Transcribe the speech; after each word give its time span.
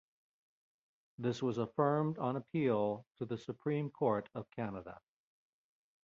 This 1.19 1.43
was 1.43 1.59
affirmed 1.59 2.17
on 2.17 2.35
appeal 2.35 3.05
to 3.19 3.25
the 3.27 3.37
Supreme 3.37 3.91
Court 3.91 4.29
of 4.33 4.49
Canada. 4.49 4.99